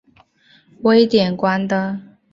[0.81, 1.99] 徽典馆的。